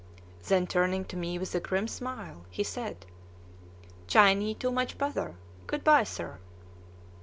Then 0.47 0.65
turning 0.65 1.05
to 1.05 1.15
me 1.15 1.37
with 1.37 1.53
a 1.53 1.59
grim 1.59 1.87
smile, 1.87 2.41
he 2.49 2.63
said: 2.63 3.05
"Chinee 4.07 4.55
too 4.55 4.71
much 4.71 4.97
bother. 4.97 5.35
Good 5.67 5.83
by, 5.83 6.05
sir!" 6.05 6.39